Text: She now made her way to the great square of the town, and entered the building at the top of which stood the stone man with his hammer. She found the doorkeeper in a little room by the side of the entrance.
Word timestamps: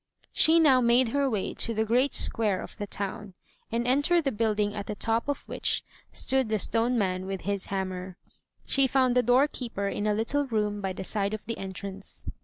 She 0.33 0.59
now 0.59 0.81
made 0.81 1.09
her 1.09 1.29
way 1.29 1.53
to 1.53 1.75
the 1.75 1.85
great 1.85 2.11
square 2.11 2.59
of 2.63 2.75
the 2.77 2.87
town, 2.87 3.35
and 3.71 3.85
entered 3.85 4.23
the 4.23 4.31
building 4.31 4.73
at 4.73 4.87
the 4.87 4.95
top 4.95 5.27
of 5.29 5.47
which 5.47 5.83
stood 6.11 6.49
the 6.49 6.57
stone 6.57 6.97
man 6.97 7.27
with 7.27 7.41
his 7.41 7.67
hammer. 7.67 8.17
She 8.65 8.87
found 8.87 9.15
the 9.15 9.21
doorkeeper 9.21 9.87
in 9.87 10.07
a 10.07 10.15
little 10.15 10.47
room 10.47 10.81
by 10.81 10.93
the 10.93 11.03
side 11.03 11.35
of 11.35 11.45
the 11.45 11.59
entrance. 11.59 12.25